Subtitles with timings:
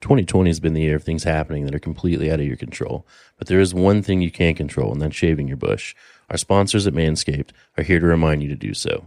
[0.00, 3.06] 2020 has been the year of things happening that are completely out of your control.
[3.36, 5.94] But there is one thing you can control, and that's shaving your bush.
[6.30, 9.04] Our sponsors at Manscaped are here to remind you to do so.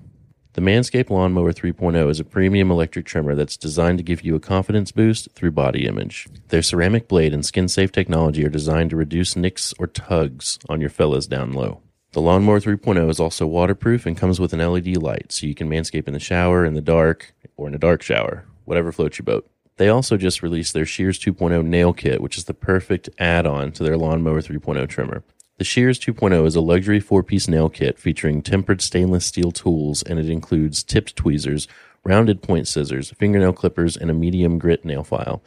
[0.53, 4.39] The Manscaped Lawnmower 3.0 is a premium electric trimmer that's designed to give you a
[4.41, 6.27] confidence boost through body image.
[6.49, 10.81] Their ceramic blade and skin safe technology are designed to reduce nicks or tugs on
[10.81, 11.81] your fellas down low.
[12.11, 15.69] The Lawnmower 3.0 is also waterproof and comes with an LED light, so you can
[15.69, 19.23] manscape in the shower, in the dark, or in a dark shower, whatever floats your
[19.23, 19.49] boat.
[19.81, 23.71] They also just released their Shears 2.0 nail kit, which is the perfect add on
[23.71, 25.23] to their Lawnmower 3.0 trimmer.
[25.57, 30.03] The Shears 2.0 is a luxury four piece nail kit featuring tempered stainless steel tools,
[30.03, 31.67] and it includes tipped tweezers,
[32.03, 35.41] rounded point scissors, fingernail clippers, and a medium grit nail file.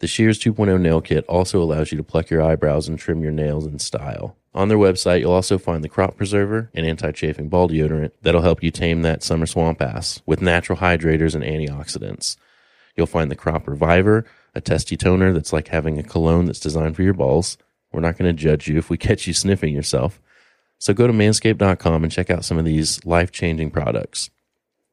[0.00, 3.32] The Shears 2.0 nail kit also allows you to pluck your eyebrows and trim your
[3.32, 4.36] nails in style.
[4.54, 8.42] On their website, you'll also find the crop preserver and anti chafing ball deodorant that'll
[8.42, 12.36] help you tame that summer swamp ass with natural hydrators and antioxidants.
[12.96, 16.96] You'll find the crop reviver, a testy toner that's like having a cologne that's designed
[16.96, 17.56] for your balls.
[17.92, 20.20] We're not going to judge you if we catch you sniffing yourself.
[20.78, 24.30] So go to manscaped.com and check out some of these life changing products.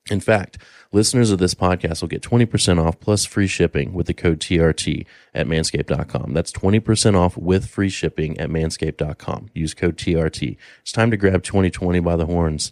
[0.09, 0.57] In fact,
[0.91, 5.05] listeners of this podcast will get 20% off plus free shipping with the code TRT
[5.33, 6.33] at manscaped.com.
[6.33, 9.49] That's 20% off with free shipping at manscaped.com.
[9.53, 10.57] Use code TRT.
[10.81, 12.71] It's time to grab 2020 by the horns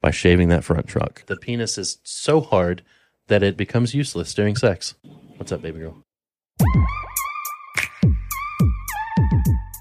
[0.00, 1.24] by shaving that front truck.
[1.26, 2.82] The penis is so hard
[3.28, 4.94] that it becomes useless during sex.
[5.36, 6.02] What's up, baby girl?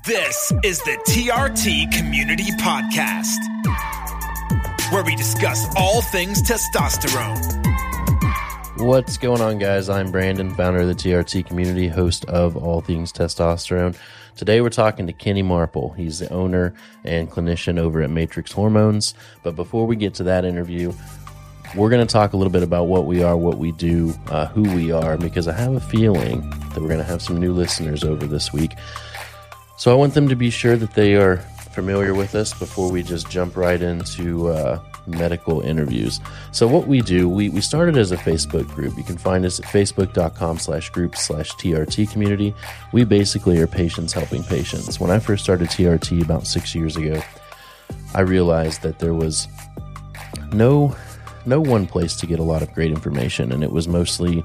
[0.06, 3.38] This is the TRT Community Podcast,
[4.92, 7.64] where we discuss all things testosterone.
[8.78, 9.90] What's going on, guys?
[9.90, 13.96] I'm Brandon, founder of the TRT community, host of All Things Testosterone.
[14.36, 15.94] Today, we're talking to Kenny Marple.
[15.94, 16.74] He's the owner
[17.06, 19.14] and clinician over at Matrix Hormones.
[19.44, 20.92] But before we get to that interview,
[21.76, 24.48] we're going to talk a little bit about what we are, what we do, uh,
[24.48, 27.54] who we are, because I have a feeling that we're going to have some new
[27.54, 28.74] listeners over this week.
[29.78, 31.38] So I want them to be sure that they are
[31.72, 36.20] familiar with us before we just jump right into uh, medical interviews.
[36.52, 38.98] So what we do, we, we started as a Facebook group.
[38.98, 42.56] You can find us at facebook.com slash group slash TRT community.
[42.94, 45.00] We basically are patients helping patients.
[45.00, 47.22] When I first started TRT about six years ago,
[48.14, 49.48] I realized that there was
[50.54, 50.96] no
[51.46, 54.44] no one place to get a lot of great information, and it was mostly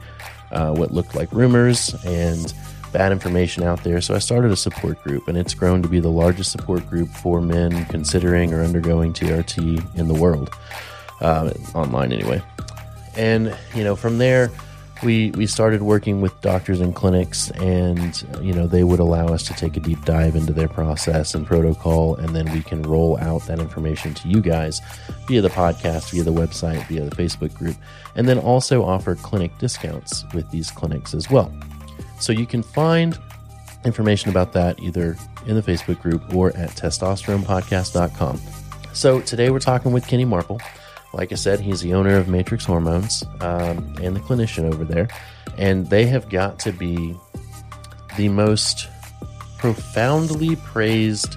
[0.52, 2.52] uh, what looked like rumors and
[2.92, 4.00] bad information out there.
[4.00, 7.08] So I started a support group, and it's grown to be the largest support group
[7.08, 10.50] for men considering or undergoing TRT in the world,
[11.20, 12.42] uh, online anyway.
[13.16, 14.50] And you know, from there,
[15.02, 19.42] we we started working with doctors and clinics, and you know, they would allow us
[19.44, 23.18] to take a deep dive into their process and protocol, and then we can roll
[23.18, 24.80] out that information to you guys
[25.26, 27.76] via the podcast, via the website, via the Facebook group,
[28.14, 31.52] and then also offer clinic discounts with these clinics as well.
[32.18, 33.18] So you can find
[33.84, 38.40] information about that either in the Facebook group or at testosteronepodcast.com.
[38.92, 40.60] So today we're talking with Kenny Marple.
[41.12, 45.08] Like I said, he's the owner of Matrix Hormones um, and the clinician over there.
[45.58, 47.16] And they have got to be
[48.16, 48.88] the most
[49.58, 51.36] profoundly praised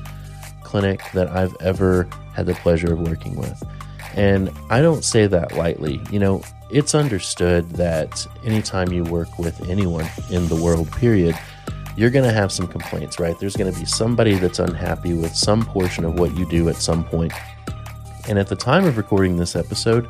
[0.63, 3.61] clinic that I've ever had the pleasure of working with.
[4.15, 6.01] And I don't say that lightly.
[6.11, 11.37] You know, it's understood that anytime you work with anyone in the world, period,
[11.95, 13.37] you're going to have some complaints, right?
[13.39, 16.75] There's going to be somebody that's unhappy with some portion of what you do at
[16.75, 17.33] some point.
[18.27, 20.07] And at the time of recording this episode,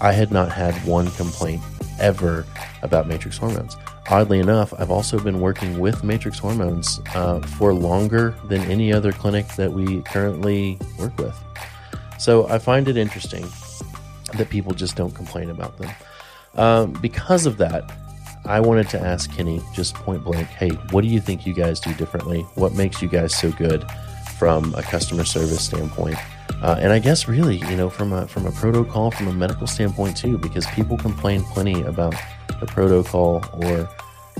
[0.00, 1.62] I had not had one complaint
[2.00, 2.46] ever
[2.82, 3.76] about matrix hormones.
[4.10, 9.12] Oddly enough, I've also been working with matrix hormones uh, for longer than any other
[9.12, 11.38] clinic that we currently work with.
[12.18, 13.46] So I find it interesting
[14.34, 15.90] that people just don't complain about them.
[16.54, 17.90] Um, because of that,
[18.44, 21.78] I wanted to ask Kenny just point blank, hey, what do you think you guys
[21.78, 22.40] do differently?
[22.54, 23.84] What makes you guys so good
[24.36, 26.18] from a customer service standpoint?
[26.60, 29.66] Uh, and I guess really, you know, from a from a protocol, from a medical
[29.66, 32.14] standpoint too, because people complain plenty about
[32.60, 33.88] the protocol or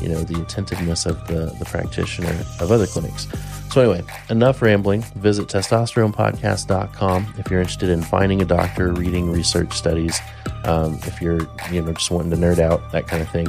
[0.00, 3.26] you know the attentiveness of the the practitioner of other clinics.
[3.70, 5.02] So anyway, enough rambling.
[5.16, 10.20] Visit testosteronepodcast.com if you're interested in finding a doctor, reading research studies.
[10.64, 13.48] Um, if you're you know just wanting to nerd out that kind of thing,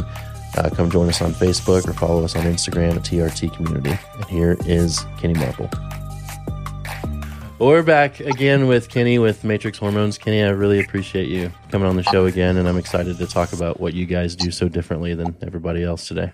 [0.57, 3.98] uh, come join us on Facebook or follow us on Instagram at TRT Community.
[4.15, 5.69] And here is Kenny Marple.
[7.59, 10.17] We're back again with Kenny with Matrix Hormones.
[10.17, 13.53] Kenny, I really appreciate you coming on the show again, and I'm excited to talk
[13.53, 16.31] about what you guys do so differently than everybody else today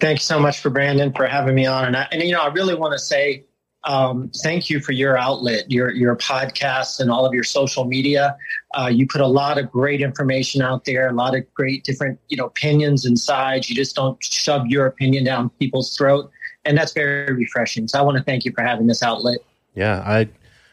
[0.00, 1.86] thank you so much for Brandon for having me on.
[1.86, 3.44] And, I, and you know, I really want to say
[3.84, 8.36] um, thank you for your outlet, your your podcast, and all of your social media.
[8.74, 12.18] Uh, you put a lot of great information out there, a lot of great different
[12.28, 13.70] you know opinions and sides.
[13.70, 16.30] You just don't shove your opinion down people's throat,
[16.64, 17.86] and that's very refreshing.
[17.86, 19.38] So I want to thank you for having this outlet.
[19.78, 20.28] Yeah, I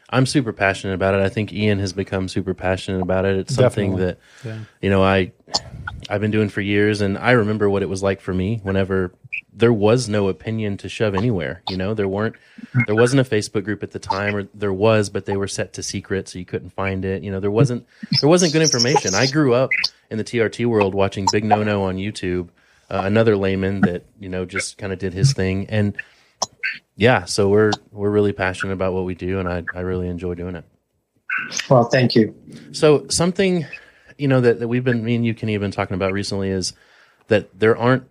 [0.09, 1.21] I'm super passionate about it.
[1.21, 3.37] I think Ian has become super passionate about it.
[3.37, 4.17] It's something Definitely.
[4.43, 4.59] that yeah.
[4.81, 5.31] you know I
[6.09, 9.13] I've been doing for years, and I remember what it was like for me whenever
[9.53, 11.61] there was no opinion to shove anywhere.
[11.69, 12.35] You know, there weren't
[12.87, 15.73] there wasn't a Facebook group at the time, or there was, but they were set
[15.73, 17.23] to secret, so you couldn't find it.
[17.23, 17.85] You know, there wasn't
[18.21, 19.15] there wasn't good information.
[19.15, 19.69] I grew up
[20.09, 22.49] in the TRT world watching Big No No on YouTube,
[22.89, 25.95] uh, another layman that you know just kind of did his thing, and
[26.95, 30.35] yeah, so we're we're really passionate about what we do, and I I really enjoy
[30.35, 30.65] doing it.
[31.69, 32.33] Well, thank you.
[32.71, 33.65] So something,
[34.17, 36.73] you know, that, that we've been me and you can even talking about recently is
[37.27, 38.03] that there aren't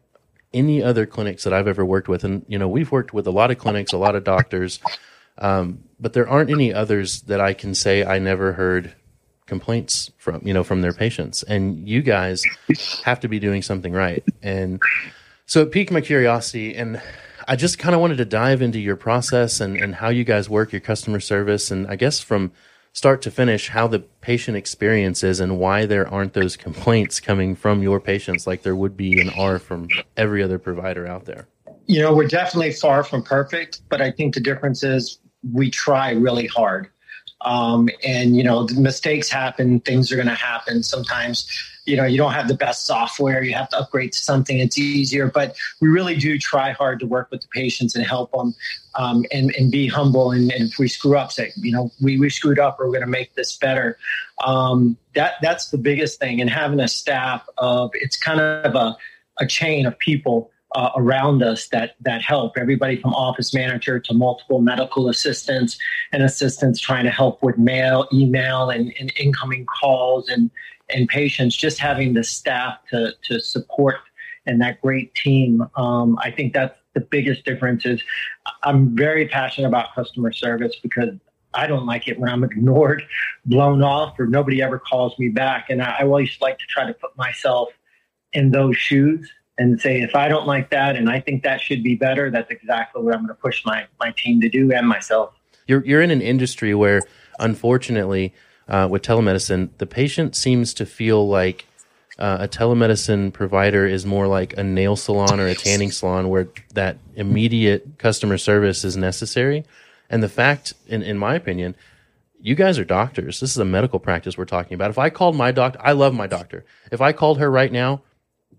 [0.52, 3.31] any other clinics that I've ever worked with, and you know, we've worked with a
[3.31, 4.81] lot of clinics, a lot of doctors,
[5.38, 8.94] um, but there aren't any others that I can say I never heard
[9.46, 12.42] complaints from you know from their patients and you guys
[13.04, 14.81] have to be doing something right and
[15.44, 17.00] so it piqued my curiosity and
[17.46, 20.49] I just kind of wanted to dive into your process and, and how you guys
[20.49, 21.70] work your customer service.
[21.70, 22.52] And I guess from
[22.93, 27.56] start to finish, how the patient experience is and why there aren't those complaints coming
[27.56, 31.49] from your patients like there would be in R from every other provider out there.
[31.87, 35.19] You know, we're definitely far from perfect, but I think the difference is
[35.52, 36.88] we try really hard.
[37.43, 40.82] Um, and, you know, mistakes happen, things are going to happen.
[40.82, 41.46] Sometimes
[41.86, 44.78] you know you don't have the best software you have to upgrade to something it's
[44.78, 48.54] easier but we really do try hard to work with the patients and help them
[48.96, 52.19] um, and, and be humble and, and, if we screw up say you know we,
[52.19, 53.98] we screwed up we're going to make this better.
[54.44, 58.96] Um, that that's the biggest thing and having a staff of it's kind of a,
[59.38, 64.12] a chain of people uh, around us that that help everybody from office manager to
[64.12, 65.79] multiple medical assistants
[66.12, 70.50] and assistants trying to help with mail email and, and incoming calls and
[70.91, 73.97] and patients, just having the staff to, to support
[74.47, 75.67] and that great team.
[75.76, 78.03] Um, I think that's the biggest difference is
[78.62, 81.11] I'm very passionate about customer service because
[81.55, 83.03] I don't like it when I'm ignored,
[83.47, 85.70] blown off, or nobody ever calls me back.
[85.70, 87.70] And I, I always like to try to put myself
[88.32, 91.83] in those shoes and say, if I don't like that and I think that should
[91.83, 94.89] be better, that's exactly what I'm going to push my, my team to do and
[94.89, 95.35] myself.
[95.67, 97.01] You're, you're in an industry where,
[97.39, 98.35] unfortunately,
[98.69, 101.67] uh, with telemedicine, the patient seems to feel like
[102.19, 106.49] uh, a telemedicine provider is more like a nail salon or a tanning salon where
[106.75, 109.65] that immediate customer service is necessary.
[110.11, 111.75] And the fact, in, in my opinion,
[112.41, 113.41] you guys are doctors.
[113.41, 114.91] This is a medical practice we're talking about.
[114.91, 116.65] If I called my doctor, I love my doctor.
[116.93, 118.03] If I called her right now,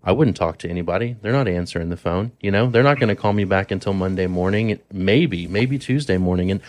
[0.04, 1.16] I wouldn't talk to anybody.
[1.20, 2.32] They're not answering the phone.
[2.40, 6.18] You know, they're not going to call me back until Monday morning, maybe, maybe Tuesday
[6.18, 6.50] morning.
[6.50, 6.60] And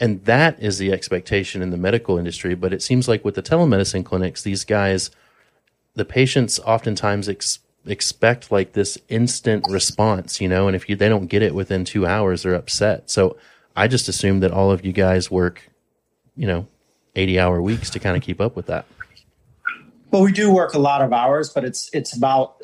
[0.00, 2.54] and that is the expectation in the medical industry.
[2.54, 5.10] But it seems like with the telemedicine clinics, these guys,
[5.94, 11.10] the patients oftentimes ex- expect like this instant response, you know, and if you, they
[11.10, 13.10] don't get it within two hours, they're upset.
[13.10, 13.36] So
[13.76, 15.68] I just assume that all of you guys work,
[16.34, 16.66] you know,
[17.14, 18.86] 80 hour weeks to kind of keep up with that.
[20.10, 22.56] Well, we do work a lot of hours, but it's, it's about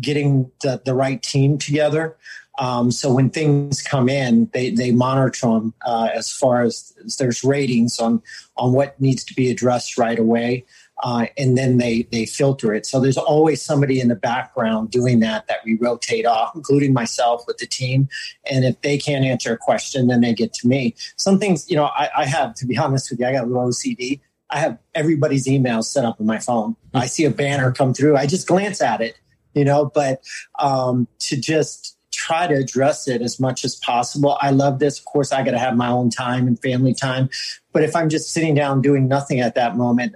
[0.00, 2.16] getting the, the right team together.
[2.58, 7.16] Um, so when things come in, they, they monitor them uh, as far as, as,
[7.16, 8.22] there's ratings on
[8.58, 10.66] on what needs to be addressed right away,
[11.02, 12.84] uh, and then they they filter it.
[12.84, 17.44] So there's always somebody in the background doing that that we rotate off, including myself
[17.46, 18.08] with the team.
[18.50, 20.94] And if they can't answer a question, then they get to me.
[21.16, 23.46] Some things, you know, I, I have to be honest with you, I got a
[23.46, 24.20] little OCD.
[24.52, 26.76] I have everybody's emails set up on my phone.
[26.94, 29.18] I see a banner come through, I just glance at it,
[29.54, 29.90] you know.
[29.92, 30.22] But
[30.58, 34.36] um, to just try to address it as much as possible.
[34.40, 34.98] I love this.
[34.98, 37.30] Of course, I got to have my own time and family time.
[37.72, 40.14] But if I'm just sitting down doing nothing at that moment,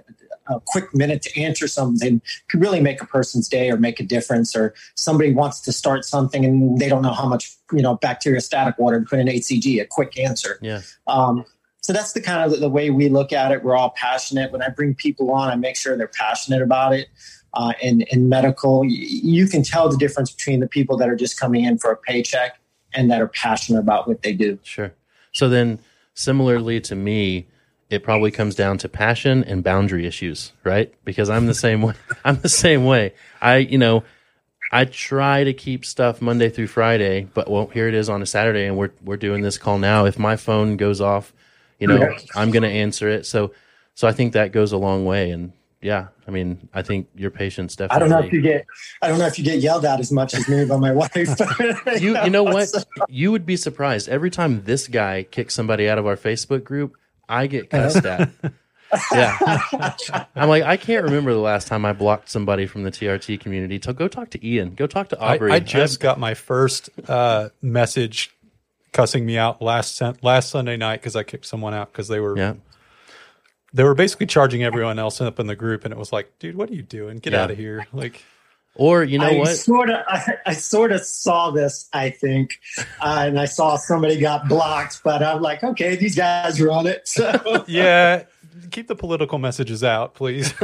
[0.49, 4.03] a quick minute to answer something could really make a person's day or make a
[4.03, 4.55] difference.
[4.55, 8.77] Or somebody wants to start something and they don't know how much, you know, bacteriostatic
[8.77, 10.59] water to put in HCG, a quick answer.
[10.61, 10.81] Yeah.
[11.07, 11.45] Um,
[11.81, 13.63] so that's the kind of the way we look at it.
[13.63, 14.51] We're all passionate.
[14.51, 17.07] When I bring people on, I make sure they're passionate about it
[17.57, 21.39] uh, in, in medical, you can tell the difference between the people that are just
[21.39, 22.59] coming in for a paycheck
[22.93, 24.59] and that are passionate about what they do.
[24.63, 24.93] Sure.
[25.31, 25.79] So then,
[26.13, 27.47] similarly to me,
[27.89, 30.93] it probably comes down to passion and boundary issues, right?
[31.03, 31.95] Because I'm the same way.
[32.23, 33.13] I'm the same way.
[33.41, 34.03] I, you know,
[34.71, 38.25] I try to keep stuff Monday through Friday, but well, here it is on a
[38.25, 40.05] Saturday, and we're we're doing this call now.
[40.05, 41.33] If my phone goes off,
[41.79, 43.25] you know, I'm going to answer it.
[43.25, 43.51] So,
[43.95, 47.31] so I think that goes a long way, and yeah, I mean, I think your
[47.31, 47.95] patience definitely.
[47.95, 48.65] I don't know if you get,
[49.01, 51.13] I don't know if you get yelled at as much as me by my wife.
[52.01, 52.69] you, you know what?
[53.09, 56.97] You would be surprised every time this guy kicks somebody out of our Facebook group.
[57.29, 58.29] I get cussed at.
[59.11, 59.61] yeah,
[60.35, 63.79] I'm like, I can't remember the last time I blocked somebody from the TRT community.
[63.83, 64.75] So go talk to Ian.
[64.75, 65.51] Go talk to Aubrey.
[65.51, 68.36] I, I just got my first uh, message
[68.97, 72.35] cussing me out last last Sunday night because I kicked someone out because they were
[72.35, 72.55] yeah.
[73.71, 76.55] they were basically charging everyone else up in the group, and it was like, dude,
[76.55, 77.19] what are you doing?
[77.19, 77.43] Get Yeah.
[77.43, 77.85] out of here!
[77.93, 78.23] Like,
[78.73, 79.55] Or you know what I what?
[79.57, 82.59] sort of, I, I sort of saw this, I think,
[82.99, 86.87] uh, and I saw somebody got blocked, but I'm like, okay, these guys are on
[86.87, 87.07] it.
[87.07, 88.23] So yeah,
[88.71, 90.53] keep the political messages out, please.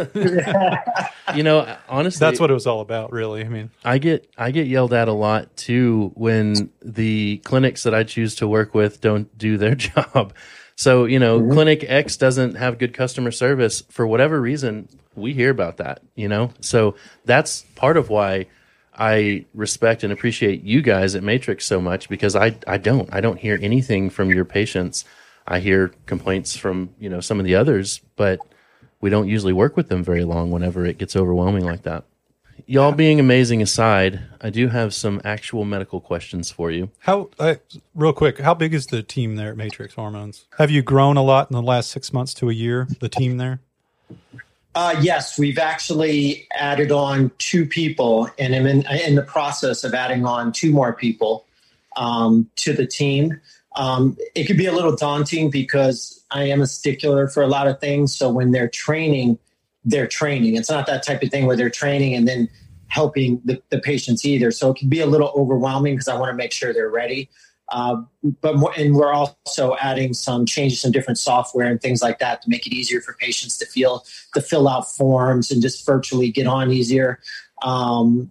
[1.35, 3.43] You know, honestly, That's what it was all about, really.
[3.43, 7.93] I mean, I get I get yelled at a lot too when the clinics that
[7.93, 10.33] I choose to work with don't do their job.
[10.75, 11.53] So, you know, mm-hmm.
[11.53, 16.27] clinic X doesn't have good customer service for whatever reason, we hear about that, you
[16.27, 16.51] know?
[16.61, 16.95] So,
[17.25, 18.47] that's part of why
[18.95, 23.21] I respect and appreciate you guys at Matrix so much because I I don't I
[23.21, 25.05] don't hear anything from your patients.
[25.47, 28.39] I hear complaints from, you know, some of the others, but
[29.01, 32.05] we don't usually work with them very long whenever it gets overwhelming like that.
[32.65, 36.91] Y'all being amazing aside, I do have some actual medical questions for you.
[36.99, 37.55] how uh,
[37.93, 40.45] real quick, how big is the team there at Matrix Hormones?
[40.57, 42.87] Have you grown a lot in the last six months to a year?
[42.99, 43.59] The team there?
[44.75, 49.93] Uh, yes, we've actually added on two people, and I'm in, in the process of
[49.93, 51.45] adding on two more people
[51.95, 53.39] um, to the team.
[53.75, 57.67] Um, it could be a little daunting because I am a stickler for a lot
[57.67, 58.15] of things.
[58.15, 59.39] So when they're training,
[59.83, 60.55] they're training.
[60.55, 62.49] It's not that type of thing where they're training and then
[62.87, 64.51] helping the, the patients either.
[64.51, 67.29] So it can be a little overwhelming because I want to make sure they're ready.
[67.69, 68.03] Uh,
[68.41, 72.41] but more, and we're also adding some changes, some different software and things like that
[72.43, 76.29] to make it easier for patients to feel to fill out forms and just virtually
[76.29, 77.19] get on easier.
[77.63, 78.29] Um,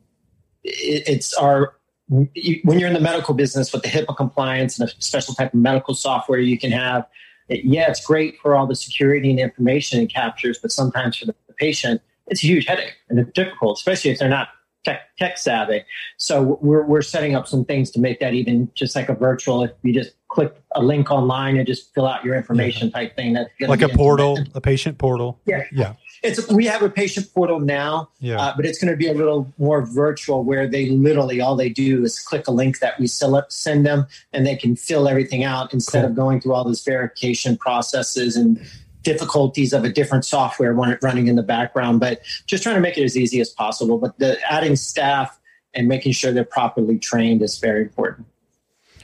[0.62, 1.74] it, it's our
[2.08, 5.60] when you're in the medical business with the HIPAA compliance and a special type of
[5.60, 7.06] medical software you can have.
[7.48, 11.26] It, yeah, it's great for all the security and information it captures, but sometimes for
[11.26, 14.48] the, patient, it's a huge headache and it's difficult, especially if they're not
[14.84, 15.84] tech, tech savvy.
[16.16, 19.62] So we're, we're setting up some things to make that even just like a virtual.
[19.62, 23.34] If you just click a link online and just fill out your information type thing,
[23.34, 25.38] that's Like a portal, a patient portal?
[25.44, 25.64] Yeah.
[25.70, 25.94] Yeah.
[26.22, 28.40] It's we have a patient portal now, Yeah.
[28.40, 31.68] uh, but it's going to be a little more virtual, where they literally all they
[31.68, 35.74] do is click a link that we send them, and they can fill everything out
[35.74, 36.10] instead Cool.
[36.10, 38.58] of going through all those verification processes and
[39.02, 41.98] difficulties of a different software running in the background.
[42.00, 43.98] But just trying to make it as easy as possible.
[43.98, 45.38] But the adding staff
[45.74, 48.28] and making sure they're properly trained is very important.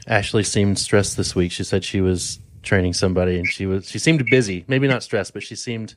[0.09, 1.51] Ashley seemed stressed this week.
[1.51, 4.65] She said she was training somebody and she was she seemed busy.
[4.67, 5.95] Maybe not stressed, but she seemed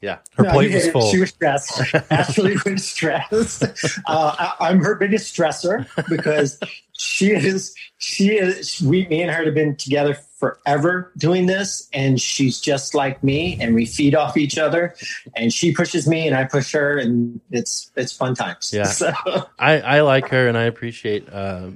[0.00, 0.18] yeah.
[0.34, 1.10] Her No, plate was full.
[1.10, 1.94] She was stressed.
[2.10, 3.64] Ashley was stressed.
[4.06, 6.58] Uh, I, I'm her biggest stressor because
[6.96, 7.74] she is.
[7.98, 8.80] She is.
[8.80, 13.58] We, me and her have been together forever doing this, and she's just like me,
[13.60, 14.94] and we feed off each other.
[15.36, 18.72] And she pushes me, and I push her, and it's it's fun times.
[18.72, 18.84] Yeah.
[18.90, 19.12] So,
[19.58, 21.70] I, I like her and I appreciate uh,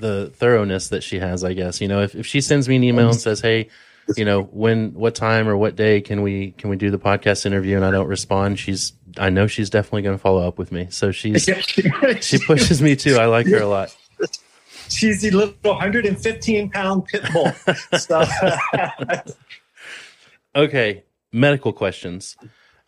[0.00, 1.80] the thoroughness that she has, I guess.
[1.80, 3.68] You know, if, if she sends me an email and says, Hey,
[4.16, 7.46] you know, when what time or what day can we can we do the podcast
[7.46, 10.88] interview and I don't respond, she's I know she's definitely gonna follow up with me.
[10.90, 11.44] So she's
[12.20, 13.16] she pushes me too.
[13.16, 13.96] I like her a lot.
[14.88, 17.52] she's the little 115 pound pit bull.
[17.98, 18.24] So,
[20.56, 22.36] Okay, medical questions.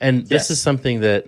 [0.01, 0.51] And this Yes.
[0.51, 1.27] is something that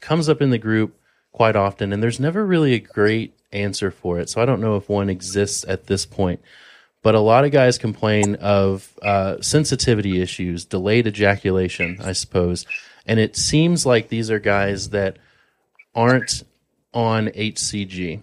[0.00, 0.96] comes up in the group
[1.32, 4.28] quite often, and there's never really a great answer for it.
[4.28, 6.40] So I don't know if one exists at this point.
[7.02, 12.66] But a lot of guys complain of uh, sensitivity issues, delayed ejaculation, I suppose.
[13.06, 15.18] And it seems like these are guys that
[15.94, 16.42] aren't
[16.92, 18.20] on HCG.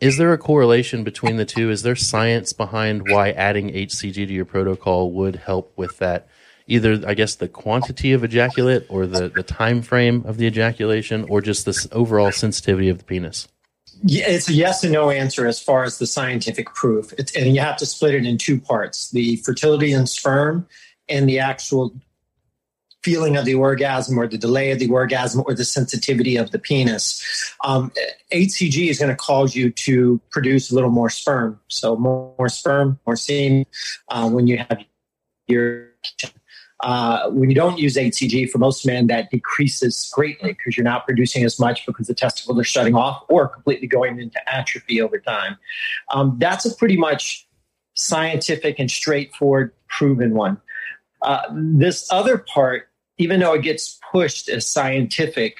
[0.00, 1.70] Is there a correlation between the two?
[1.70, 6.28] Is there science behind why adding HCG to your protocol would help with that?
[6.66, 11.26] Either, I guess, the quantity of ejaculate or the, the time frame of the ejaculation
[11.28, 13.48] or just this overall sensitivity of the penis?
[14.04, 17.12] It's a yes and no answer as far as the scientific proof.
[17.18, 20.66] It's, and you have to split it in two parts the fertility in sperm
[21.08, 21.94] and the actual
[23.02, 26.58] feeling of the orgasm or the delay of the orgasm or the sensitivity of the
[26.58, 27.54] penis.
[27.64, 27.92] Um,
[28.32, 31.58] HCG is going to cause you to produce a little more sperm.
[31.68, 33.66] So, more, more sperm, more semen
[34.08, 34.84] uh, when you have
[35.46, 35.90] your.
[36.82, 41.04] Uh, when you don't use HCG, for most men, that decreases greatly because you're not
[41.04, 45.18] producing as much because the testicles are shutting off or completely going into atrophy over
[45.18, 45.58] time.
[46.10, 47.46] Um, that's a pretty much
[47.94, 50.58] scientific and straightforward, proven one.
[51.22, 55.58] Uh, this other part even though it gets pushed as scientific,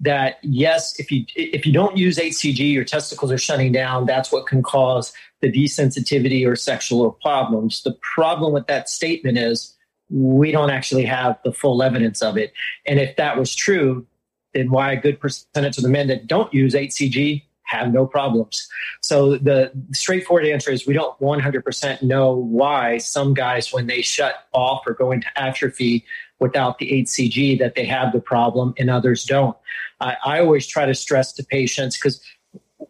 [0.00, 4.06] that yes, if you if you don't use HCG, your testicles are shutting down.
[4.06, 7.82] That's what can cause the desensitivity or sexual problems.
[7.82, 9.76] The problem with that statement is
[10.12, 12.52] we don't actually have the full evidence of it.
[12.86, 14.06] And if that was true,
[14.52, 18.68] then why a good percentage of the men that don't use HCG have no problems.
[19.00, 24.46] So the straightforward answer is we don't 100% know why some guys, when they shut
[24.52, 26.04] off or go into atrophy
[26.38, 29.56] without the HCG, that they have the problem and others don't.
[30.00, 32.20] I, I always try to stress to patients because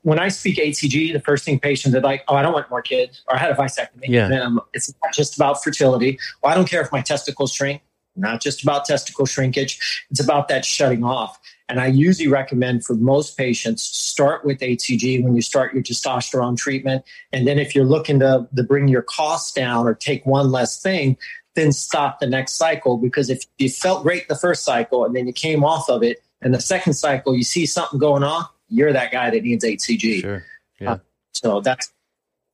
[0.03, 2.83] when I speak HCG, the first thing patients are like, "Oh, I don't want more
[2.83, 4.31] kids," or "I had a vasectomy." Yeah.
[4.31, 6.19] And it's not just about fertility.
[6.43, 7.83] Well, I don't care if my testicles shrink.
[8.15, 10.05] Not just about testicle shrinkage.
[10.11, 11.39] It's about that shutting off.
[11.69, 16.57] And I usually recommend for most patients start with HCG when you start your testosterone
[16.57, 20.51] treatment, and then if you're looking to, to bring your costs down or take one
[20.51, 21.17] less thing,
[21.55, 22.99] then stop the next cycle.
[22.99, 26.23] Because if you felt great the first cycle and then you came off of it,
[26.43, 30.21] and the second cycle you see something going on, you're that guy that needs HCG.
[30.21, 30.45] Sure.
[30.81, 30.93] Yeah.
[30.93, 30.99] Uh,
[31.33, 31.93] so that's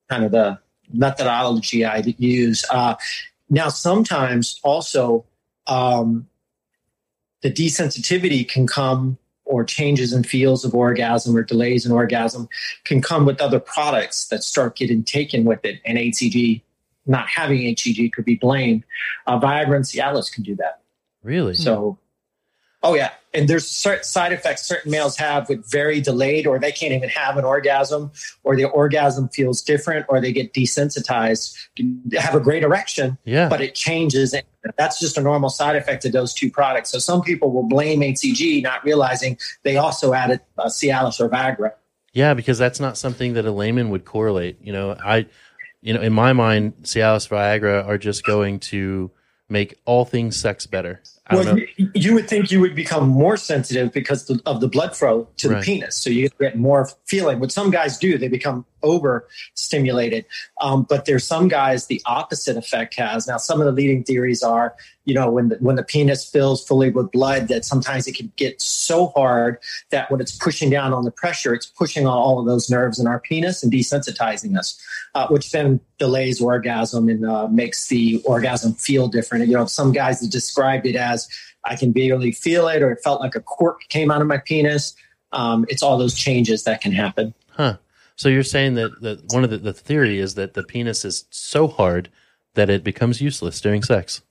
[0.09, 0.59] kind of the
[0.93, 2.65] methodology I use.
[2.71, 2.95] Uh,
[3.51, 5.25] now, sometimes also
[5.67, 6.29] um,
[7.43, 12.49] the desensitivity can come or changes in feels of orgasm or delays in orgasm
[12.85, 15.81] can come with other products that start getting taken with it.
[15.87, 16.61] And HCG,
[17.07, 18.85] not having HCG could be blamed.
[19.27, 20.83] Uh, Viagra and Cialis can do that.
[21.23, 21.55] Really?
[21.55, 21.99] So,
[22.83, 26.73] oh yeah, and there's certain side effects certain males have with very delayed, or they
[26.73, 28.11] can't even have an orgasm,
[28.43, 31.57] or the orgasm feels different, or they get desensitized.
[31.77, 33.49] They have a great erection, yeah.
[33.49, 34.35] but it changes.
[34.77, 36.91] That's just a normal side effect of those two products.
[36.91, 41.73] So some people will blame HCG, not realizing they also added uh, Cialis or Viagra.
[42.13, 44.59] Yeah, because that's not something that a layman would correlate.
[44.61, 45.27] You know, I,
[45.81, 49.13] you know, in my mind, Cialis, Viagra are just going to
[49.49, 51.01] make all things sex better.
[51.31, 54.97] Well, you, you would think you would become more sensitive because the- of the blood
[54.97, 55.61] flow to Right.
[55.61, 55.97] the penis.
[55.97, 57.39] So you get more feeling.
[57.41, 60.25] What some guys do, they become overstimulated.
[60.61, 63.27] Um, but there's some guys the opposite effect has.
[63.27, 66.67] Now, some of the leading theories are, you know, when the, when the penis fills
[66.67, 69.59] fully with blood, that sometimes it can get so hard
[69.91, 72.99] that when it's pushing down on the pressure, it's pushing on all of those nerves
[72.99, 74.81] in our penis and desensitizing us,
[75.15, 79.47] uh, which then delays orgasm and uh, makes the orgasm feel different.
[79.49, 81.29] You know, some guys have described it as
[81.65, 84.39] I can barely feel it, or it felt like a cork came out of my
[84.39, 84.95] penis.
[85.33, 87.35] Um, it's all those changes that can happen.
[87.51, 87.77] Huh.
[88.19, 91.27] So you're saying that, that one of the, the theory is that the penis is
[91.31, 92.09] so hard
[92.55, 94.23] that it becomes useless during sex.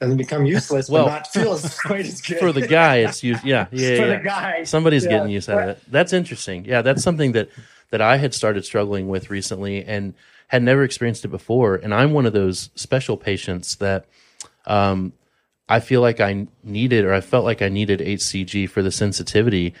[0.00, 3.42] And become useless, Well, but not feel quite as good For the guy, it's use,
[3.44, 4.16] yeah, yeah, For yeah.
[4.18, 5.10] the guy, Somebody's yeah.
[5.10, 5.82] getting used out of it.
[5.88, 6.64] That's interesting.
[6.64, 7.50] Yeah, that's something that
[7.90, 10.14] that I had started struggling with recently and
[10.48, 11.76] had never experienced it before.
[11.76, 14.06] And I'm one of those special patients that
[14.66, 15.12] um,
[15.68, 19.74] I feel like I needed or I felt like I needed HCG for the sensitivity,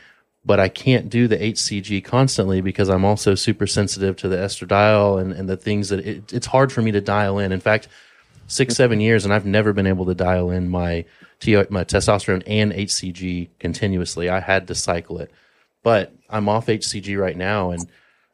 [0.44, 5.20] but I can't do the HCG constantly because I'm also super sensitive to the estradiol
[5.20, 7.52] and, and the things that it, it's hard for me to dial in.
[7.52, 7.88] In fact,
[8.46, 11.04] six, seven years, and I've never been able to dial in my
[11.40, 14.28] T- my testosterone and HCG continuously.
[14.28, 15.30] I had to cycle it,
[15.82, 17.88] but I'm off HCG right now, and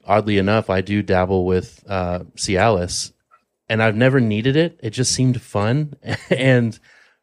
[0.05, 3.13] oddly enough, I do dabble with uh, Cialis,
[3.69, 4.81] and I've never needed it.
[4.83, 5.95] It just seemed fun,
[6.31, 6.77] and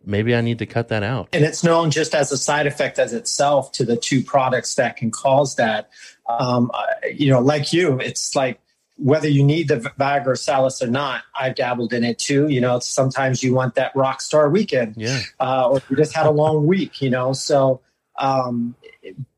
[0.06, 1.30] maybe I need to cut that out.
[1.34, 4.98] and it's known just as a side effect as itself to the two products that
[4.98, 5.90] can cause that.
[6.28, 6.72] Um,
[7.14, 8.60] you know, like you, it's like
[8.98, 11.24] whether you need the Viagra or Cialis or not.
[11.38, 12.48] I've dabbled in it too.
[12.48, 16.26] You know, sometimes you want that rock star weekend, Yeah, uh, or you just had
[16.26, 17.02] a long week.
[17.02, 17.82] You know, so.
[18.20, 18.76] Um,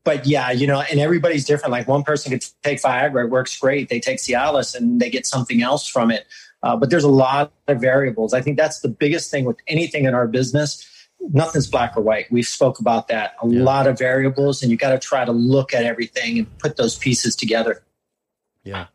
[0.04, 1.72] but yeah, you know, and everybody's different.
[1.72, 3.88] Like one person could take Viagra, it works great.
[3.88, 6.26] They take Cialis and they get something else from it.
[6.66, 8.34] Uh, but there's a lot of variables.
[8.34, 10.84] I think that's the biggest thing with anything in our business.
[11.20, 12.26] Nothing's black or white.
[12.32, 13.36] We spoke about that.
[13.40, 13.62] A Yeah.
[13.62, 16.96] lot of variables, and you got to try to look at everything and put those
[16.98, 17.82] pieces together.
[18.64, 18.86] yeah,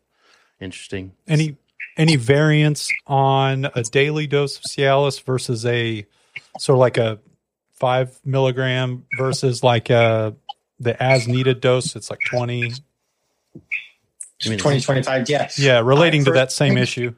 [0.60, 1.14] interesting.
[1.30, 1.56] Any
[1.98, 6.06] any variance on a daily dose of Cialis versus a
[6.60, 7.20] sort of like a
[7.74, 10.36] five milligram versus like a
[10.78, 11.96] the as needed dose?
[11.96, 12.74] It's like twenty.
[14.44, 15.50] You mean- 2025, yeah.
[15.58, 17.14] Yeah, relating to that same issue.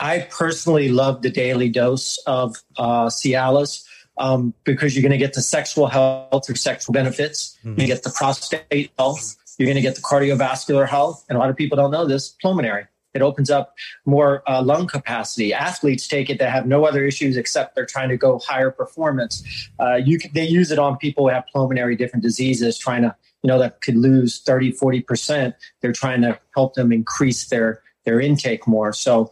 [0.00, 3.84] I personally love the daily dose of uh, Cialis
[4.16, 7.58] um, because you're going to get the sexual health or sexual benefits.
[7.62, 9.36] You're going get the prostate health.
[9.58, 11.24] You're going to get the cardiovascular health.
[11.28, 12.86] And a lot of people don't know this pulmonary.
[13.12, 13.74] It opens up
[14.06, 15.52] more uh, lung capacity.
[15.52, 19.68] Athletes take it that have no other issues except they're trying to go higher performance.
[19.78, 23.14] Uh, you can, they use it on people who have pulmonary different diseases, trying to,
[23.42, 25.54] you know, that could lose 30, 40%.
[25.80, 28.92] They're trying to help them increase their their intake more.
[28.92, 29.30] So,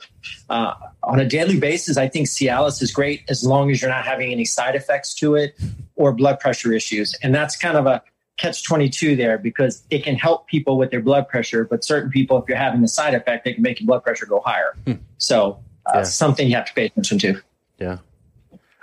[0.50, 4.04] uh, on a daily basis, I think Cialis is great as long as you're not
[4.04, 5.58] having any side effects to it
[5.96, 7.14] or blood pressure issues.
[7.22, 8.02] And that's kind of a
[8.36, 12.40] catch 22 there because it can help people with their blood pressure, but certain people,
[12.40, 14.76] if you're having a side effect, they can make your blood pressure go higher.
[14.86, 14.94] Hmm.
[15.18, 16.02] So, uh, yeah.
[16.04, 17.40] something you have to pay attention to.
[17.78, 17.98] Yeah.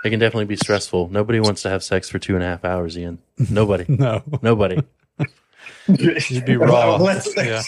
[0.04, 1.08] It can definitely be stressful.
[1.08, 3.18] Nobody wants to have sex for two and a half hours, Ian.
[3.50, 3.86] Nobody.
[3.88, 4.22] no.
[4.42, 4.82] Nobody.
[5.88, 6.98] You'd be raw.
[7.36, 7.62] yeah.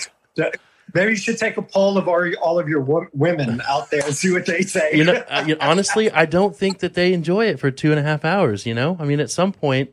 [0.94, 4.02] Maybe you should take a poll of all, all of your w- women out there
[4.04, 4.94] and see what they say.
[4.94, 8.02] you know, uh, honestly, I don't think that they enjoy it for two and a
[8.02, 8.64] half hours.
[8.66, 9.90] You know, I mean, at some point,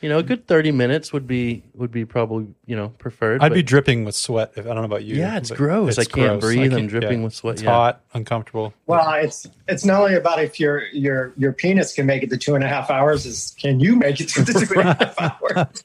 [0.00, 3.42] you know, a good thirty minutes would be would be probably you know preferred.
[3.42, 4.52] I'd be dripping with sweat.
[4.54, 5.16] If I don't know about you.
[5.16, 5.98] Yeah, it's gross.
[5.98, 6.54] It's I can't gross.
[6.54, 6.72] breathe.
[6.72, 7.24] I am dripping yeah.
[7.24, 7.54] with sweat.
[7.54, 7.70] It's yeah.
[7.70, 8.72] hot, uncomfortable.
[8.86, 12.36] Well, it's it's not only about if your your your penis can make it to
[12.36, 13.26] two and a half hours.
[13.26, 15.84] Is can you make it to the two and a half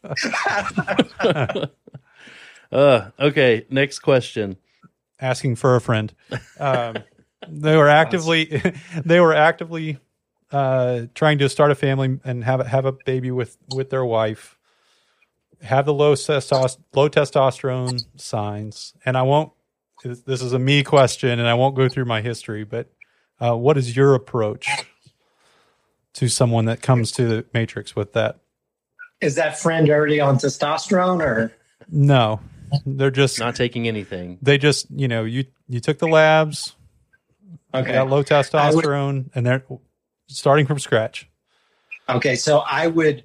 [1.55, 1.69] hours?
[2.73, 4.57] uh, okay, next question.
[5.19, 6.13] Asking for a friend.
[6.59, 6.97] Um,
[7.47, 8.61] they were actively
[9.05, 9.99] they were actively
[10.51, 14.57] uh, trying to start a family and have have a baby with with their wife,
[15.61, 19.51] have the low testosterone low testosterone signs, and I won't.
[20.03, 22.65] This is a me question, and I won't go through my history.
[22.65, 22.91] But
[23.39, 24.67] uh, what is your approach
[26.13, 28.39] to someone that comes to the matrix with that?
[29.21, 31.53] Is that friend already on testosterone, or
[31.87, 32.41] no?
[32.85, 34.37] They're just not taking anything.
[34.41, 36.75] They just, you know, you you took the labs,
[37.73, 39.63] okay, got low testosterone, would, and they're
[40.27, 41.29] starting from scratch.
[42.09, 43.23] Okay, so I would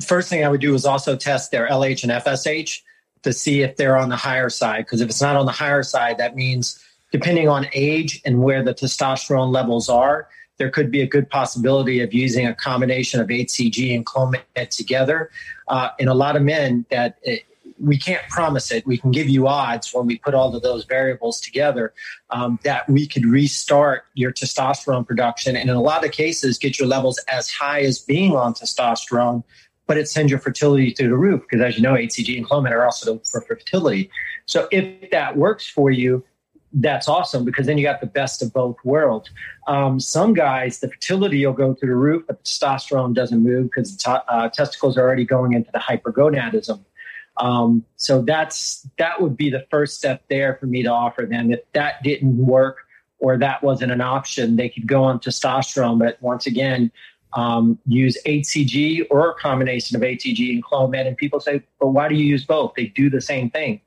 [0.00, 2.80] first thing I would do is also test their LH and FSH
[3.22, 4.84] to see if they're on the higher side.
[4.84, 8.62] Because if it's not on the higher side, that means depending on age and where
[8.62, 10.28] the testosterone levels are,
[10.58, 15.30] there could be a good possibility of using a combination of HCG and Clomid together.
[15.68, 17.44] Uh, in a lot of men, that it,
[17.82, 18.86] we can't promise it.
[18.86, 21.92] We can give you odds when we put all of those variables together
[22.30, 26.78] um, that we could restart your testosterone production, and in a lot of cases, get
[26.78, 29.42] your levels as high as being on testosterone.
[29.88, 32.70] But it sends your fertility through the roof because, as you know, HCG and Clomid
[32.70, 34.10] are also for fertility.
[34.46, 36.24] So if that works for you,
[36.74, 39.28] that's awesome because then you got the best of both worlds.
[39.66, 43.64] Um, some guys, the fertility will go through the roof, but the testosterone doesn't move
[43.64, 46.80] because t- uh, testicles are already going into the hypergonadism.
[47.38, 51.52] Um, so that's that would be the first step there for me to offer them.
[51.52, 52.78] If that didn't work
[53.18, 55.98] or that wasn't an option, they could go on testosterone.
[55.98, 56.90] But once again,
[57.34, 61.06] um, use HCG or a combination of HCG and Clomid.
[61.06, 62.74] And people say, but why do you use both?
[62.76, 63.80] They do the same thing.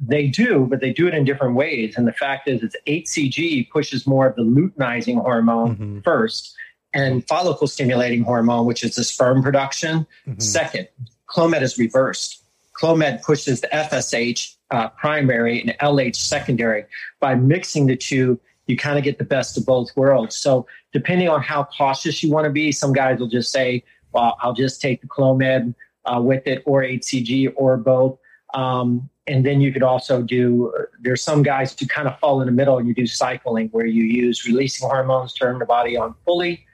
[0.00, 1.94] They do, but they do it in different ways.
[1.96, 6.00] And the fact is, it's HCG pushes more of the luteinizing hormone mm-hmm.
[6.00, 6.54] first
[6.92, 10.40] and follicle stimulating hormone, which is the sperm production, mm-hmm.
[10.40, 10.88] second.
[11.28, 12.43] Clomid is reversed.
[12.84, 16.84] Clomid pushes the FSH uh, primary and LH secondary.
[17.18, 20.36] By mixing the two, you kind of get the best of both worlds.
[20.36, 24.36] So, depending on how cautious you want to be, some guys will just say, well,
[24.42, 28.18] I'll just take the Clomid uh, with it or HCG or both.
[28.52, 30.70] Um, and then you could also do,
[31.00, 33.86] there's some guys who kind of fall in the middle and you do cycling where
[33.86, 36.66] you use releasing hormones, turn the body on fully,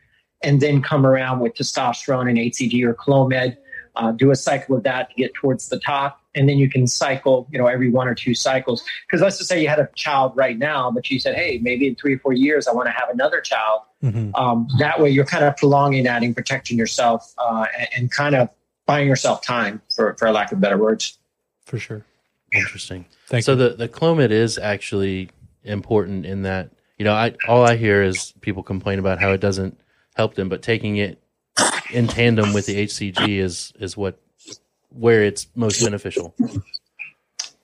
[0.42, 3.56] and then come around with testosterone and HCG or Clomid
[4.00, 6.22] uh, do a cycle of that to get towards the top.
[6.34, 8.82] And then you can cycle you know every one or two cycles.
[9.06, 11.88] Because let's just say you had a child right now but you said hey maybe
[11.88, 13.82] in three or four years i want to have another child.
[14.02, 14.34] Mm-hmm.
[14.34, 18.34] um, that way you're kind of prolonging that and protecting yourself uh, and, and, kind
[18.34, 18.48] of
[18.86, 21.18] buying yourself time for, for lack of better words.
[21.66, 22.02] For sure.
[22.50, 23.04] Interesting.
[23.26, 23.58] Thank so you.
[23.58, 25.28] the the clomid is actually
[25.64, 29.40] important in that you know i all i hear is people complain about how it
[29.40, 29.78] doesn't
[30.14, 31.19] help them but taking it
[31.92, 34.18] in tandem with the HCG is is what
[34.90, 36.34] where it's most beneficial.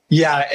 [0.09, 0.47] Yeah,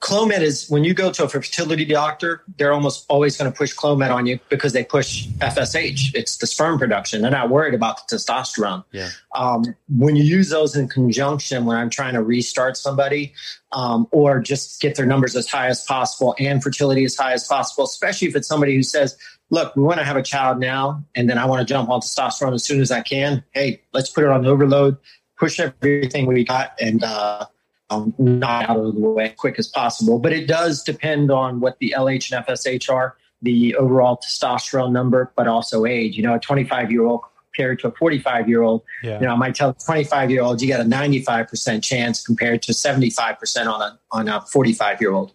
[0.00, 3.74] Clomid is when you go to a fertility doctor, they're almost always going to push
[3.74, 6.14] Clomid on you because they push FSH.
[6.14, 7.20] It's the sperm production.
[7.20, 8.82] They're not worried about the testosterone.
[8.92, 9.10] Yeah.
[9.34, 13.34] Um, when you use those in conjunction, when I'm trying to restart somebody,
[13.72, 17.46] um, or just get their numbers as high as possible and fertility as high as
[17.46, 19.18] possible, especially if it's somebody who says,
[19.50, 22.00] look, we want to have a child now, and then I want to jump on
[22.00, 23.44] testosterone as soon as I can.
[23.52, 24.96] Hey, let's put it on overload,
[25.38, 27.46] push everything we got, and uh,
[27.90, 30.20] Um, not out of the way as quick as possible.
[30.20, 35.32] But it does depend on what the LH and FSH are, the overall testosterone number,
[35.34, 36.16] but also age.
[36.16, 37.22] You know, a 25 year old
[37.52, 39.20] compared to a 45 year old, yeah.
[39.20, 42.62] you know, I might tell a 25 year old you got a 95% chance compared
[42.62, 45.32] to 75% on a on a 45 year old.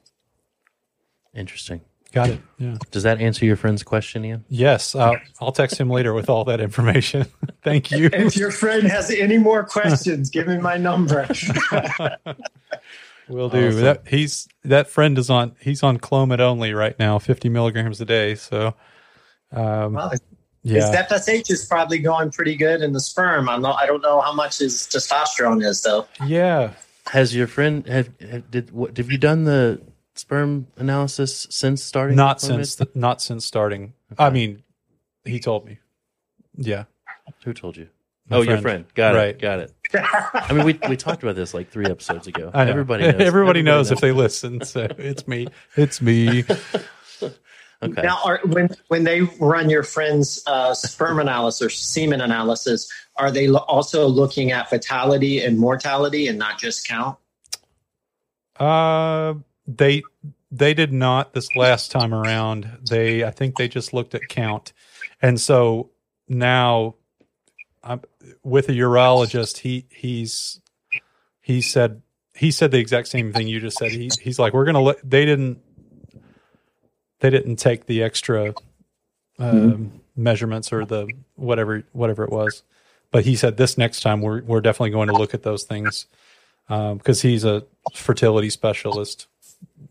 [1.33, 1.81] Interesting.
[2.15, 2.39] Got it.
[2.57, 2.77] Yeah.
[2.91, 4.45] Does that answer your friend's question, Ian?
[4.47, 4.95] Yes.
[4.95, 7.25] Uh, I'll text him later with all that information.
[7.61, 8.09] Thank you.
[8.13, 11.27] If your friend has any more questions, give me my number.
[13.27, 13.67] Will do.
[13.67, 13.81] Awesome.
[13.81, 15.55] That he's that friend is on.
[15.59, 18.35] He's on Clomid only right now, fifty milligrams a day.
[18.35, 18.75] So,
[19.51, 20.21] um, Well, his
[20.63, 23.49] yeah, FSH is probably going pretty good in the sperm.
[23.49, 26.07] I'm not, I don't know how much his testosterone is though.
[26.25, 26.71] yeah.
[27.07, 29.81] Has your friend have, have did what have you done the
[30.15, 32.15] sperm analysis since starting?
[32.15, 32.67] Not deployment?
[32.67, 33.93] since not since starting.
[34.17, 34.63] I mean,
[35.23, 35.79] he told me.
[36.55, 36.85] Yeah.
[37.43, 37.89] Who told you?
[38.27, 38.61] My oh, your friend.
[38.61, 38.85] friend.
[38.95, 39.29] Got Right.
[39.29, 39.39] it.
[39.39, 39.73] Got it.
[39.93, 42.49] I mean, we we talked about this like three episodes ago.
[42.53, 42.71] I know.
[42.71, 43.21] Everybody knows.
[43.21, 44.63] Everybody, knows, if they listen.
[44.63, 45.47] So it's me.
[45.75, 46.43] It's me.
[47.83, 48.01] Okay.
[48.01, 53.29] Now, are, when when they run your friend's uh, sperm analysis or semen analysis, are
[53.29, 57.17] they lo- also looking at fatality and motility and not just count?
[58.57, 59.33] Uh,
[59.67, 60.03] they
[60.51, 62.79] they did not this last time around.
[62.89, 64.73] They I think they just looked at count,
[65.21, 65.89] and so
[66.27, 66.95] now,
[67.83, 68.01] I'm
[68.43, 69.59] with a urologist.
[69.59, 70.59] He he's
[71.41, 72.01] he said
[72.33, 73.91] he said the exact same thing you just said.
[73.91, 74.99] He he's like we're gonna look.
[75.03, 75.59] They didn't
[77.19, 78.53] they didn't take the extra
[79.39, 82.63] um, measurements or the whatever whatever it was.
[83.11, 86.07] But he said this next time we're we're definitely going to look at those things
[86.67, 89.27] because he's a fertility specialist,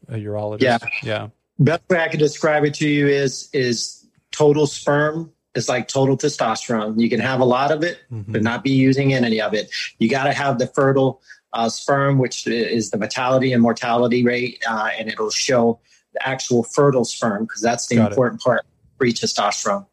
[0.08, 0.62] a urologist.
[0.62, 0.78] Yeah.
[1.02, 5.86] yeah, Best way I could describe it to you is is total sperm is like
[5.86, 7.00] total testosterone.
[7.00, 8.24] You can have a lot of it, Mhm.
[8.32, 9.70] but not be using any of it.
[10.00, 14.60] You got to have the fertile uh, sperm, which is the vitality and motility rate,
[14.68, 15.78] uh, and it'll show
[16.12, 18.08] the actual fertile sperm because that's the Got it.
[18.10, 18.66] important part.
[18.98, 19.86] Free testosterone.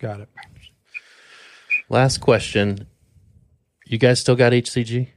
[0.00, 0.28] got it.
[1.88, 2.88] Last question.
[3.86, 5.10] You guys still got HCG?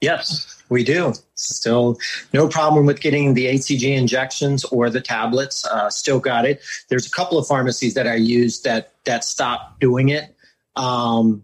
[0.00, 1.12] Yes, we do.
[1.34, 1.98] Still,
[2.32, 5.66] no problem with getting the HCG injections or the tablets.
[5.66, 6.62] Uh, still got it.
[6.88, 10.34] There's a couple of pharmacies that I use that that stopped doing it,
[10.76, 11.42] um,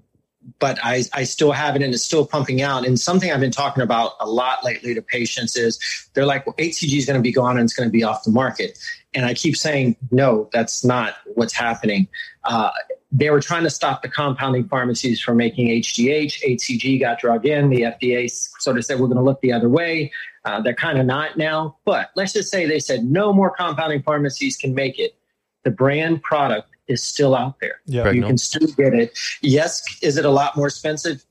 [0.58, 2.86] but I I still have it and it's still pumping out.
[2.86, 5.78] And something I've been talking about a lot lately to patients is
[6.14, 8.30] they're like, well, is going to be gone and it's going to be off the
[8.30, 8.78] market.
[9.14, 12.06] And I keep saying, no, that's not what's happening.
[12.44, 12.70] Uh,
[13.12, 16.56] they were trying to stop the compounding pharmacies from making HGH.
[16.56, 17.68] HCG got drug in.
[17.70, 20.12] The FDA sort of said we're going to look the other way.
[20.44, 21.76] Uh, they're kind of not now.
[21.84, 25.16] But let's just say they said no more compounding pharmacies can make it.
[25.64, 27.80] The brand product is still out there.
[27.86, 29.18] Yeah, You can still get it.
[29.42, 31.24] Yes, is it a lot more expensive?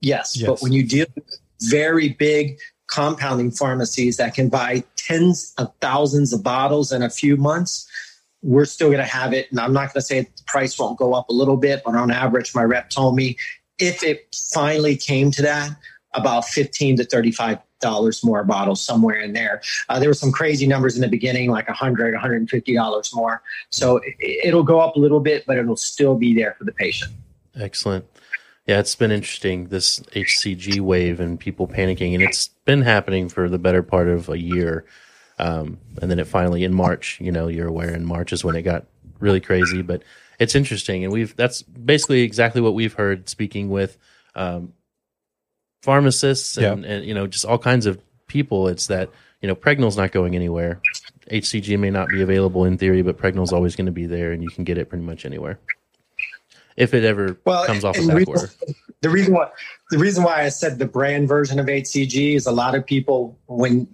[0.00, 0.36] Yes.
[0.36, 0.48] Yes.
[0.48, 1.24] But when you deal with
[1.62, 7.36] very big compounding pharmacies that can buy tens of thousands of bottles in a few
[7.36, 7.88] months,
[8.44, 9.50] we're still going to have it.
[9.50, 11.94] And I'm not going to say the price won't go up a little bit, but
[11.94, 13.36] on average, my rep told me
[13.78, 15.70] if it finally came to that,
[16.12, 19.60] about 15 to 35 dollars more a bottle somewhere in there.
[19.88, 23.42] Uh, there were some crazy numbers in the beginning, like 100, 150 dollars more.
[23.70, 26.72] So it, it'll go up a little bit, but it'll still be there for the
[26.72, 27.12] patient.
[27.54, 28.06] Excellent.
[28.66, 33.50] Yeah, it's been interesting this HCG wave and people panicking, and it's been happening for
[33.50, 34.86] the better part of a year.
[35.38, 38.56] Um, and then it finally in March, you know, you're aware in March is when
[38.56, 38.86] it got
[39.18, 39.82] really crazy.
[39.82, 40.02] But
[40.38, 43.96] it's interesting, and we've that's basically exactly what we've heard speaking with
[44.34, 44.72] um,
[45.82, 48.68] pharmacists and, and you know just all kinds of people.
[48.68, 50.80] It's that you know Pregnyl's not going anywhere.
[51.30, 54.42] HCG may not be available in theory, but Pregnyl's always going to be there, and
[54.42, 55.58] you can get it pretty much anywhere
[56.76, 57.34] if it ever
[57.66, 58.50] comes off a and back we- order.
[59.00, 59.50] The reason why
[59.90, 63.38] the reason why I said the brand version of HCG is a lot of people
[63.46, 63.86] when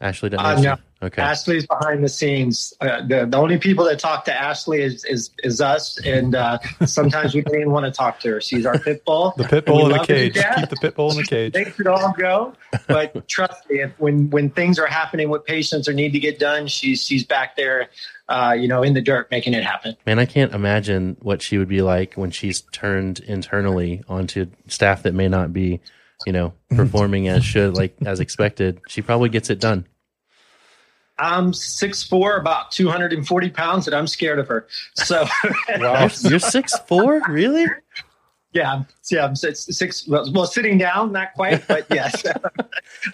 [0.00, 0.66] Ashley doesn't.
[0.66, 0.76] Uh, no.
[1.04, 1.20] Okay.
[1.20, 2.72] Ashley's behind the scenes.
[2.80, 6.58] Uh, the, the only people that talk to Ashley is is, is us, and uh,
[6.86, 8.40] sometimes we don't even want to talk to her.
[8.40, 9.34] She's our pit bull.
[9.36, 10.44] The pit bull in the love her to cage.
[10.56, 11.52] Keep the pit bull in the cage.
[11.52, 12.54] They could all go,
[12.86, 16.38] but trust me, if, when when things are happening with patients or need to get
[16.38, 17.90] done, she's she's back there,
[18.28, 19.96] uh, you know, in the dirt making it happen.
[20.06, 25.02] Man, I can't imagine what she would be like when she's turned internally onto staff
[25.02, 25.80] that may not be,
[26.24, 28.80] you know, performing as should, like as expected.
[28.88, 29.86] She probably gets it done.
[31.18, 34.66] I'm six four, about two hundred and forty pounds, and I'm scared of her.
[34.94, 35.26] So,
[35.68, 37.66] You're, you're six four, really?
[38.52, 42.42] yeah, yeah, I'm six, six well, well, sitting down, not quite, but yes, I'm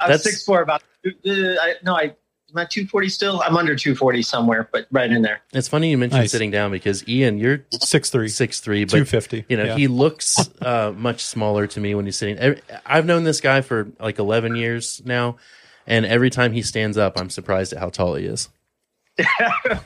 [0.00, 3.42] That's- six four, about uh, I, no, I am I two forty still.
[3.42, 5.40] I'm under two forty somewhere, but right in there.
[5.52, 6.30] It's funny you mentioned Nice.
[6.32, 8.28] sitting down because Ian, you're Six three.
[8.28, 9.44] six three, Two but fifty.
[9.48, 9.76] you know yeah.
[9.76, 12.60] he looks uh, much smaller to me when he's sitting.
[12.84, 15.36] I've known this guy for like eleven years now,
[15.86, 18.48] and every time he stands up, I'm surprised at how tall he is.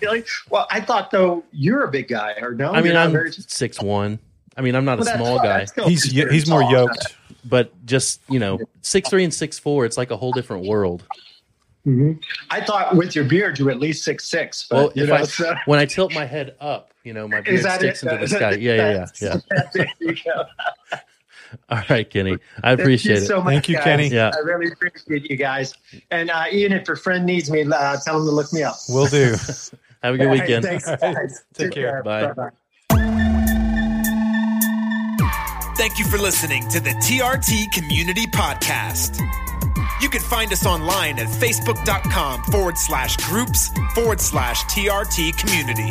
[0.03, 0.25] really?
[0.51, 2.73] Well, I thought though you're a big guy, or no?
[2.73, 4.19] I mean, I'm very- six one.
[4.57, 6.71] I mean, I'm not Well, a small guy, he's he's more tall.
[6.71, 7.17] yoked.
[7.45, 11.03] but just you know, six three and six four, it's like a whole different world.
[11.85, 12.19] Mhm.
[12.51, 14.67] I thought with your beard you were at least six six.
[14.71, 17.41] But Well, you know, I so- when I tilt my head up, you know, my
[17.41, 18.13] beard sticks it?
[18.13, 18.53] into the sky.
[18.53, 19.41] Yeah, yeah,
[19.73, 19.85] yeah,
[20.25, 20.45] yeah.
[21.69, 21.93] There you go.
[21.93, 23.29] All right, Kenny, I appreciate Thank you it.
[23.39, 23.85] so much, Thank you, guys.
[23.85, 24.09] Kenny.
[24.09, 24.31] Yeah.
[24.35, 25.75] I really appreciate you guys.
[26.11, 28.77] And uh, Ian, if your friend needs me, uh, tell him to look me up.
[28.89, 29.35] We'll do.
[30.03, 30.65] Have a good All right, weekend.
[30.65, 31.15] thanks, All right.
[31.17, 31.45] guys.
[31.55, 32.03] Take care.
[32.03, 32.27] Bye.
[32.33, 32.51] Bye-bye.
[35.77, 39.21] Thank you for listening to the TRT Community Podcast.
[40.01, 45.91] You can find us online at facebook.com forward slash groups forward slash TRT community.